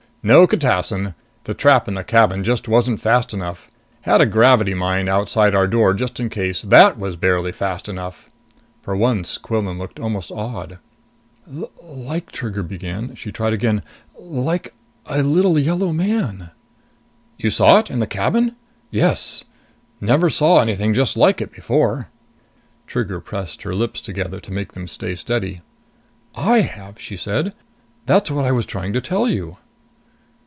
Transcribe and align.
"No 0.23 0.45
catassin! 0.45 1.15
The 1.45 1.55
trap 1.55 1.87
in 1.87 1.95
the 1.95 2.03
cabin 2.03 2.43
just 2.43 2.67
wasn't 2.67 3.01
fast 3.01 3.33
enough. 3.33 3.71
Had 4.01 4.21
a 4.21 4.27
gravity 4.27 4.75
mine 4.75 5.09
outside 5.09 5.55
our 5.55 5.65
door, 5.65 5.95
just 5.95 6.19
in 6.19 6.29
case. 6.29 6.61
That 6.61 6.99
was 6.99 7.15
barely 7.15 7.51
fast 7.51 7.89
enough!" 7.89 8.29
For 8.83 8.95
once, 8.95 9.39
Quillan 9.39 9.79
looked 9.79 9.99
almost 9.99 10.31
awed. 10.31 10.77
"L 11.51 11.63
l 11.63 11.71
l 11.83 11.95
like" 11.97 12.31
Trigger 12.31 12.61
began. 12.61 13.15
She 13.15 13.31
tried 13.31 13.53
again. 13.53 13.81
"Like 14.15 14.75
a 15.07 15.23
little 15.23 15.57
yellow 15.57 15.91
man" 15.91 16.51
"You 17.39 17.49
saw 17.49 17.79
it? 17.79 17.89
In 17.89 17.97
the 17.97 18.05
cabin? 18.05 18.55
Yes. 18.91 19.45
Never 19.99 20.29
saw 20.29 20.59
anything 20.61 20.93
just 20.93 21.17
like 21.17 21.41
it 21.41 21.51
before!" 21.51 22.09
Trigger 22.85 23.21
pressed 23.21 23.63
her 23.63 23.73
lips 23.73 23.99
together 24.01 24.39
to 24.41 24.53
make 24.53 24.73
them 24.73 24.87
stay 24.87 25.15
steady. 25.15 25.61
"I 26.35 26.59
have," 26.61 26.99
she 27.01 27.17
said. 27.17 27.53
"That's 28.05 28.29
what 28.29 28.45
I 28.45 28.51
was 28.51 28.67
trying 28.67 28.93
to 28.93 29.01
tell 29.01 29.27
you." 29.27 29.57